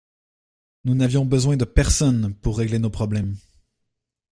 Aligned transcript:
Nous 0.83 0.95
n’avions 0.95 1.25
besoin 1.27 1.57
de 1.57 1.63
personne 1.63 2.33
pour 2.41 2.57
régler 2.57 2.79
nos 2.79 2.89
problèmes. 2.89 3.35